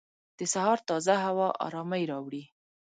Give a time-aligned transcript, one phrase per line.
[0.39, 2.43] د سهار تازه هوا ارامۍ راوړي.